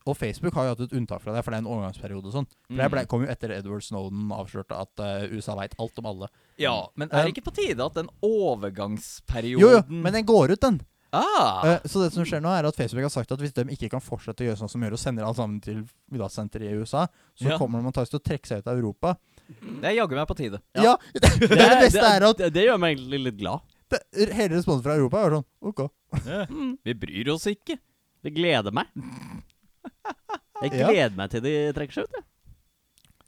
[0.06, 2.32] Og Facebook har jo hatt et unntak fra det, for det er en overgangsperiode og
[2.32, 2.46] sånn.
[2.68, 3.08] For det ble, Mm.
[3.08, 6.28] kom jo etter Edward Snowden avslørte at uh, USA veit alt om alle.
[6.58, 10.24] ja, men er det Um, ikke på tide at den overgangsperioden Jo, jo, men den
[10.26, 10.80] går ut, den.
[11.12, 13.64] ah, Uh, så det som skjer nå, er at Facebook har sagt at hvis de
[13.72, 16.68] ikke kan fortsette å gjøre sånn som de gjør, og sender alt sammen til datasenteret
[16.68, 17.06] i USA,
[17.38, 17.58] så Ja.
[17.58, 19.16] kommer de antakeligvis til å trekke seg ut av Europa.
[19.48, 20.60] Det er jaggu meg på tide.
[20.74, 20.96] Ja, Ja.
[21.14, 23.60] det, det, beste er at det, det gjør meg egentlig litt glad.
[23.94, 24.00] Det,
[24.36, 25.84] hele responsen fra Europa er sånn OK.
[26.26, 26.44] Ja,
[26.88, 27.78] Vi bryr oss ikke.
[28.24, 28.90] Det gleder meg.
[30.62, 30.88] Jeg Ja.
[30.90, 32.24] gleder meg til de trekker seg ut, jeg.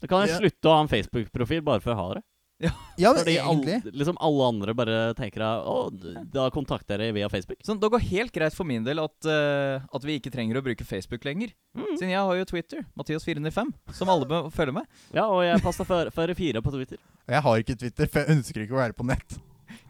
[0.01, 0.39] Da kan jeg Ja.
[0.41, 2.23] slutte å ha en Facebook-profil bare for å ha det.
[2.61, 5.89] Ja, men Fordi egentlig All, liksom alle andre bare tenker at å,
[6.29, 7.57] da kontakter jeg via Facebook.
[7.65, 10.61] Sånn, Det går helt greit for min del at, uh, at vi ikke trenger å
[10.61, 11.53] bruke Facebook lenger.
[11.73, 11.97] Mm.
[11.97, 14.85] Siden jeg har jo Twitter, Mathias495, som alle følger følge med.
[15.11, 16.97] Ja, og jeg passa for, for fire på Twitter.
[17.27, 19.39] Jeg har ikke Twitter, for jeg ønsker ikke å være på nett.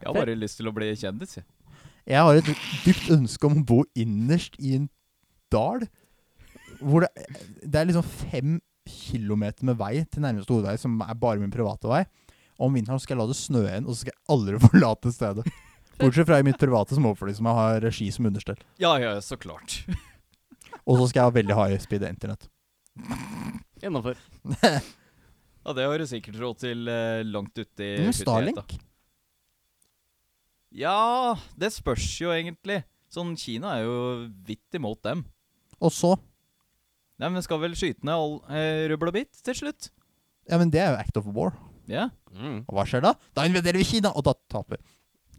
[0.02, 1.38] Jeg har bare lyst til å bli kjendis.
[1.40, 1.46] jeg.
[2.10, 2.52] Jeg har et
[2.86, 4.88] dypt ønske om å bo innerst i en
[5.54, 5.86] dal.
[6.82, 7.12] Hvor det,
[7.62, 8.56] det er liksom fem
[8.90, 12.02] kilometer med vei til nærmeste hovedvei, som er bare min private vei.
[12.58, 15.14] Og om vinteren skal jeg la det snø igjen, og så skal jeg aldri forlate
[15.14, 15.46] stedet.
[16.02, 18.58] Bortsett fra i mitt private småfly, som jeg har regi som understell.
[18.82, 19.84] Ja, ja, så klart.
[20.90, 22.48] Og så skal jeg ha veldig high speed internett.
[23.84, 24.18] Gjennomfør.
[25.62, 27.88] Ja, Det har du sikkert råd til eh, langt uti
[28.18, 28.58] Starlink.
[28.58, 28.80] hutigheta.
[30.72, 32.82] Ja, det spørs jo egentlig.
[33.12, 33.96] Sånn, Kina er jo
[34.48, 35.26] vidt imot dem.
[35.82, 36.16] Og så
[37.22, 39.92] Nei, men skal vel skyte ned all eh, rubbel og bit til slutt?
[40.50, 41.52] Ja, men det er jo act of war.
[41.92, 42.08] Ja.
[42.34, 42.64] Mm.
[42.66, 43.12] Og hva skjer da?
[43.38, 44.82] Da invaderer vi Kina, og da taper vi.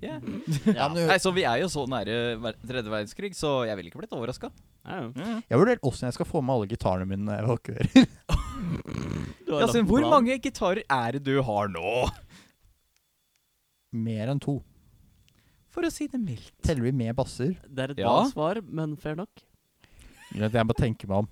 [0.05, 0.21] ja.
[0.79, 0.87] Ja.
[0.95, 2.15] Nei, så Vi er jo så nære
[2.63, 4.53] tredje verdenskrig, så jeg ville ikke blitt overraska.
[4.87, 5.43] Mm.
[5.49, 7.89] Jeg vurderer åssen jeg skal få med alle gitarene mine når jeg evakuerer.
[9.53, 12.07] Ja, hvor mange gitarer er det du har nå?
[13.93, 14.61] Mer enn to.
[15.73, 16.53] For å si det mildt.
[16.65, 17.55] Teller vi med basser?
[17.65, 18.11] Det er et Ja.
[18.13, 19.31] bra svar, men fair nok.
[20.33, 21.29] Greit, Jeg må tenke meg om.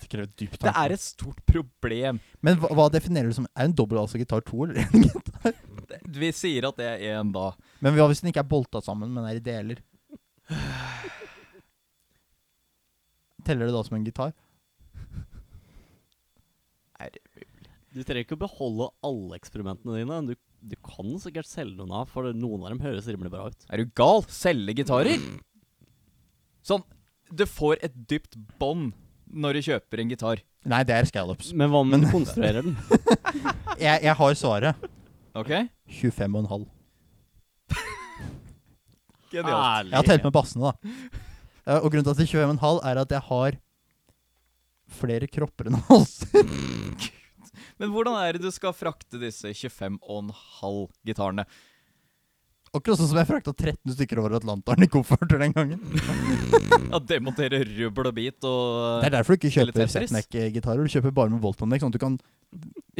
[0.00, 0.84] Det krever dyp Det tanke.
[0.86, 2.20] er et stort problem.
[2.42, 5.54] Men hva, hva definerer du som Er en dobbel altså gitar to, eller en gitar?
[6.08, 7.50] Vi sier at det er én da.
[7.80, 9.80] Men hva hvis den ikke er bolta sammen, men er i deler?
[13.44, 14.32] Teller det da som en gitar?
[17.00, 17.10] Er,
[17.94, 20.18] Du trenger ikke å beholde alle eksperimentene dine.
[20.28, 23.66] Du, du kan sikkert selge noen av, for noen av dem høres rimelig bra ut.
[23.70, 24.24] er du gal?
[24.32, 25.20] Selge gitarer?
[26.66, 26.82] Sånn,
[27.30, 28.92] du får et dypt bånd
[29.28, 30.40] når du kjøper en gitar.
[30.68, 31.52] Nei, det er scallops.
[31.56, 32.76] Men hva om du konstruerer den?
[33.78, 34.88] Jeg, jeg har svaret.
[35.38, 35.52] Ok?
[36.00, 36.64] 25,5.
[39.30, 39.90] Genialt.
[39.92, 40.98] Jeg har telt med bassene, da.
[41.68, 43.58] Eh, Og grunnen til at det er 25,5 er at jeg har
[44.98, 46.48] flere kropper enn halser.
[47.78, 49.98] Men hvordan er det du skal frakte disse 25,5
[51.06, 51.44] gitarene?
[52.68, 55.80] Akkurat sånn som jeg frakta 13 stykker over Atlanteren i kofferter den gangen.
[56.88, 59.94] Ja, Demontere rubbel og bit og Det er derfor du ikke kjøper Tetris.
[60.08, 60.84] setneck-gitarer.
[60.84, 62.18] Du kjøper bare med Voltanekk, sånn at du kan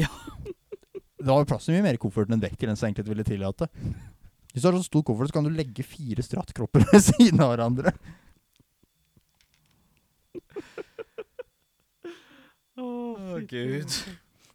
[0.00, 0.08] Ja.
[1.18, 3.08] Det var jo plass til mye mer i kofferten enn vekt til den som egentlig
[3.08, 3.66] ville tillate.
[4.52, 7.52] Hvis du har så stor koffert, så kan du legge fire strattkropper ved siden av
[7.56, 7.92] hverandre.
[12.78, 12.86] Å,
[13.50, 13.98] gud.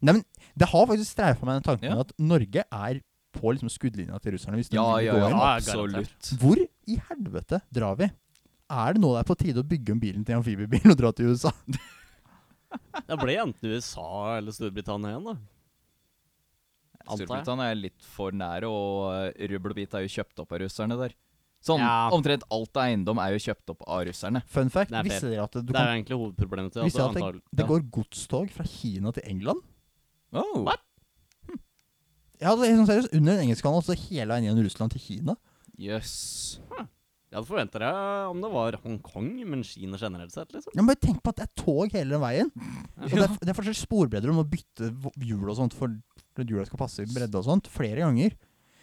[0.04, 2.00] Nei, men Det har faktisk streifa meg den tanken Ja.
[2.04, 3.00] at Norge er
[3.34, 4.60] på liksom skuddlinja til russerne.
[4.60, 5.38] hvis de Ja, ja, går ja, inn.
[5.38, 6.28] Ja, absolutt.
[6.38, 8.10] Hvor i helvete drar vi?
[8.70, 10.96] Er det nå det er på tide å bygge om bilen til en amfibiebil og
[11.00, 11.50] dra til USA?
[13.08, 15.36] Det ble enten USA eller Storbritannia igjen, da.
[17.04, 20.62] Storbritannia er litt for nære, og eh, rubbel og bit er jo kjøpt opp av
[20.64, 21.14] russerne der.
[21.64, 22.10] Sånn, Ja.
[22.12, 24.42] Omtrent alt av eiendom er jo kjøpt opp av russerne.
[24.52, 27.38] Fun fact, visste dere at du Det er jo egentlig hovedproblemet til at, det, at
[27.38, 29.62] det, det går godstog fra Kina til England?
[30.34, 30.64] Oh.
[30.66, 30.82] What?
[32.42, 33.14] Ja, det er sånn seriøst.
[33.14, 35.36] Under den engelske kanalen, så hele veien gjennom Russland til Kina.
[35.80, 36.14] Jøss.
[37.34, 37.90] Jeg hadde forventa det
[38.30, 40.70] om det var Hongkong, men Kina generelt sett, liksom.
[40.74, 42.50] Ja, men bare tenk på at det er tog hele den veien.
[42.54, 46.50] Og det, er, det er forskjellige sporbredder om å bytte hjul og sånt for at
[46.50, 48.36] hjula skal passe i bredde og sånt, flere ganger.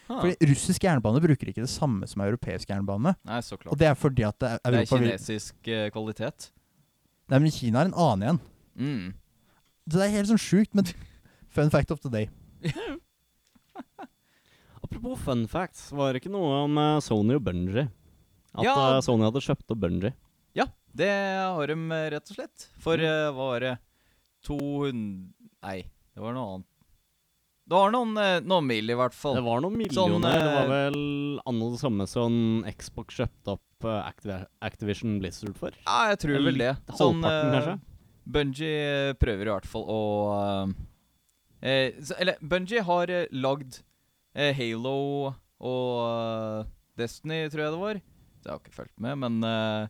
[0.10, 0.18] Ah.
[0.18, 3.14] Fordi russisk jernbane bruker ikke det samme som europeisk jernbane.
[3.28, 3.72] Nei, så klart.
[3.72, 6.50] Og det er fordi at det er Det er kinesisk uh, kvalitet.
[7.32, 8.42] Nei, men Kina er en annen igjen.
[8.76, 9.08] Mm.
[9.92, 10.92] Det er helt sånn sjukt, men
[11.52, 12.30] fun fact of the day.
[14.84, 17.86] Apropos fun facts, var det ikke noe om eh, Sony og Bungie?
[18.56, 18.74] At Ja.
[18.98, 20.14] eh, Sony hadde kjøpt opp Bungie.
[20.58, 22.66] Ja, det har de eh, rett og slett.
[22.82, 23.06] For Mm.
[23.06, 23.78] eh, hva var det
[24.44, 25.78] 200 Nei,
[26.16, 26.68] det var noe annet.
[27.70, 29.36] Det var noen, eh, noen mil, i hvert fall.
[29.38, 30.34] Det var noen Sånn, millioner.
[30.34, 35.72] det var vel anno det samme som Xbox kjøpte opp eh, Activ Activision Blizzard for.
[35.86, 36.74] Ja, jeg tror vel det.
[36.76, 37.80] Litt Sånn halvparten, kanskje?
[38.28, 40.02] Bungie prøver i hvert fall å
[40.42, 40.74] eh,
[41.62, 43.80] eh, så, Eller Bungie har eh, lagd
[44.36, 48.02] eh, Halo og eh, Destiny, tror jeg det var.
[48.42, 49.88] Det har jeg ikke fulgt med, men eh,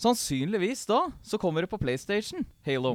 [0.00, 2.94] Sannsynligvis da så kommer det på PlayStation, Halo.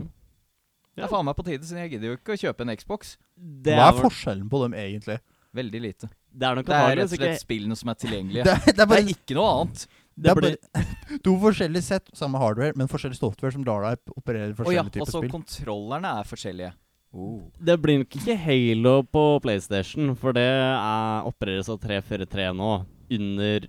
[0.96, 1.06] Det Ja.
[1.06, 3.18] er faen meg på tide, siden jeg gidder jo ikke å kjøpe en Xbox.
[3.36, 5.20] Det Hva er forskjellen på dem egentlig?
[5.56, 6.10] Veldig lite.
[6.36, 8.44] Det er nok Det er rett og slett ikke spillene som er tilgjengelige.
[8.48, 9.86] Det, er- det er Det er ikke noe annet.
[10.16, 14.16] det Det er bare to forskjellige sett, samme hardware, men forskjellig software som lar deg
[14.18, 15.30] operere Å ja, forskjellige typer spill.
[15.36, 16.74] kontrollerne er forskjellige.
[17.16, 22.72] Det blir nok ikke Halo på PlayStation, for det er, opereres av 343 nå,
[23.18, 23.68] under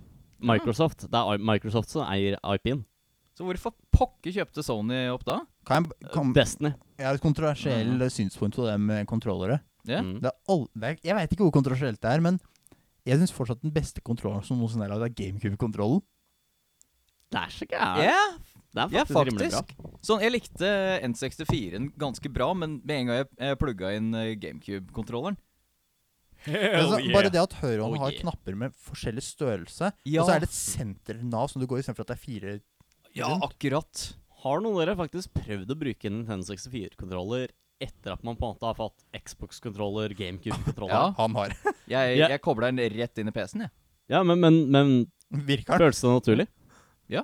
[0.51, 1.07] Microsoft.
[1.07, 2.83] Det er Microsoft som eier IP-en.
[3.37, 5.39] Så hvorfor pokker kjøpte Sony opp da?
[5.67, 6.71] Kan jeg, kan, Destiny.
[6.97, 9.59] jeg har et kontroversiell synspunkt på det med kontrollere.
[9.87, 10.03] Yeah.
[10.03, 10.19] Mm.
[10.23, 12.39] Det er all, det er, jeg veit ikke hvor kontroversielt det er, men
[13.07, 16.01] jeg syns fortsatt den beste kontrolleren som noensinne er lagd, er GameCube-kontrollen.
[17.31, 18.03] Det er så gærent.
[18.07, 18.23] Ja,
[18.75, 19.93] Det er ja, faktisk, rimelig bra.
[20.05, 20.69] Sånn, jeg likte
[21.07, 25.37] N64-en ganske bra, men med en gang jeg, jeg plugga inn eh, GameCube-kontrolleren
[26.47, 28.21] Altså, Bare det at høyrehånden Oh, har yeah.
[28.21, 30.21] knapper med forskjellig størrelse, Ja.
[30.21, 32.51] og så er det et senter-nav som du går istedenfor at det er fire
[33.17, 33.47] Ja, rundt.
[33.49, 34.03] akkurat.
[34.43, 37.49] Har noen av dere faktisk prøvd å bruke en N64-kontroller
[37.81, 40.93] etter at man på en måte har fått Xbox-kontroller, GameCube-kontroller?
[40.93, 41.15] Ja.
[41.23, 41.55] Han har.
[41.89, 42.27] Jeg, Ja.
[42.35, 43.71] jeg kobla den rett inn i PC-en, jeg.
[44.13, 44.93] ja men, men, men
[45.31, 45.87] Virker den?
[45.87, 46.47] føles det naturlig?
[47.09, 47.23] Ja.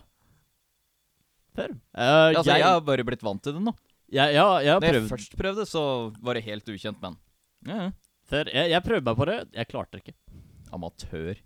[1.53, 1.73] Fair.
[1.93, 3.73] Uh, Altså, jeg, jeg har bare blitt vant til det nå.
[4.13, 5.83] jeg, ja, jeg har Da jeg først prøvde, så
[6.23, 7.17] var det helt ukjent, men
[7.67, 7.89] ja, ja.
[8.27, 8.49] Fair.
[8.51, 9.39] Jeg, jeg prøvde meg på det.
[9.53, 10.15] Jeg klarte det ikke.
[10.73, 11.41] Amatør.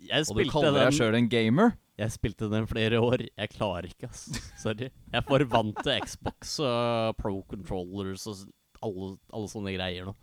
[0.00, 1.72] Jeg Og du kaller kaller deg den, sjøl en gamer?
[2.00, 3.26] jeg spilte den flere år.
[3.28, 4.28] Jeg klarer ikke, ass.
[4.62, 4.88] Sorry.
[5.12, 8.46] Jeg får vant til Xbox og Pro Controllers og
[8.80, 10.14] alle, alle sånne greier nå.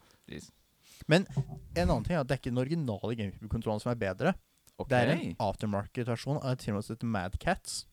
[1.07, 4.33] Men en annen ting er at det er ikke den originale GameCube-kontrollen som er bedre.
[4.77, 4.89] Okay.
[4.89, 7.83] Det er en aftermarket-versjon av et firma som heter Mad Cats.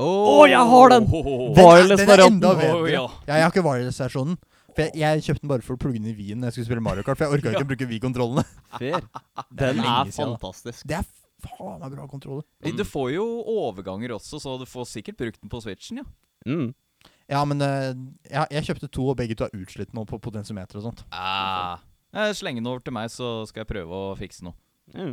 [0.00, 1.06] Å, jeg har den!
[1.10, 2.38] Den er- Wireless den er varianten.
[2.40, 2.80] enda bedre.
[2.80, 3.02] Oh, ja.
[3.28, 4.38] Ja, jeg har ikke wireless-versjonen.
[4.70, 6.68] For jeg, jeg kjøpte den bare for å plugge den i Wien når jeg skulle
[6.70, 7.18] spille Mario Kart.
[7.18, 8.44] For jeg orka ikke å bruke Wii-kontrollene.
[8.80, 10.84] den, er Den er fantastisk.
[10.88, 11.08] Det er
[11.40, 12.44] faen meg bra kontroller.
[12.62, 12.76] Mm.
[12.78, 16.06] Du får jo overganger også, så du får sikkert brukt den på Switchen, ja.
[16.46, 16.70] Mm.
[17.30, 17.90] Ja, men uh,
[18.26, 21.02] jeg, jeg kjøpte to, og begge to er utslitt nå på potensiometer og sånt.
[21.14, 21.78] Ah.
[22.14, 24.56] Eh, Sleng den over til meg, så skal jeg prøve å fikse noe.
[24.94, 25.12] Mm.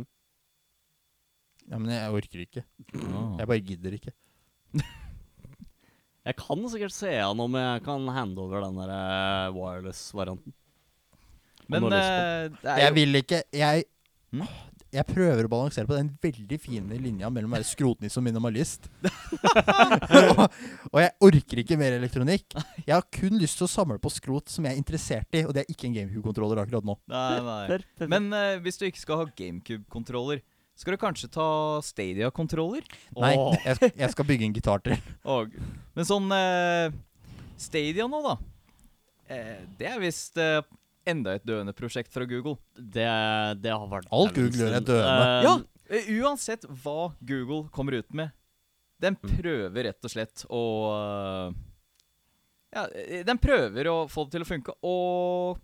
[1.68, 2.64] Ja, Men jeg orker ikke.
[2.94, 4.14] Jeg bare gidder ikke.
[6.26, 10.56] Jeg kan sikkert se an om jeg kan hande over den der eh, wireless-varianten.
[11.68, 13.84] Men eh, det er Jeg vil ikke Jeg
[14.28, 14.44] Hm?
[14.88, 18.86] Jeg prøver å balansere på den veldig fine linja mellom å være skrotnisse og minimalist.
[20.32, 20.40] og,
[20.88, 22.56] og jeg orker ikke mer elektronikk.
[22.86, 25.52] Jeg har kun lyst til å samle på skrot som jeg er interessert i, og
[25.52, 26.96] det er ikke en GameCube-kontroller akkurat nå.
[27.12, 28.08] Nei, nei.
[28.08, 30.40] Men uh, hvis du ikke skal ha GameCube-kontroller,
[30.78, 31.46] skal du kanskje ta
[31.82, 32.84] Stadia-kontroller?
[33.18, 33.32] Nei,
[33.66, 34.94] jeg, jeg skal bygge en gitar til.
[35.34, 35.54] Og,
[35.98, 36.94] men sånn eh,
[37.58, 38.36] Stadia nå, da.
[39.28, 40.60] Eh, det er visst eh,
[41.08, 42.56] enda et døende prosjekt fra Google.
[42.78, 43.08] det,
[43.64, 45.26] det har vært Alt Google gjør er døende.
[45.26, 45.56] Eh, Ja,
[45.98, 48.30] eh, uansett hva Google kommer ut med,
[49.02, 49.30] den Mm.
[49.38, 50.62] prøver rett og slett å
[50.94, 51.58] eh,
[52.74, 52.86] Ja,
[53.24, 55.60] den prøver å få det til å funke, og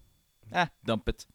[0.54, 1.26] eh, dump it.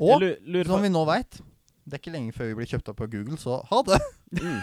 [0.00, 1.38] Og lurer som vi nå veit,
[1.84, 3.98] det er ikke lenge før vi blir kjøpt opp av Google, så ha det!
[4.38, 4.60] mm.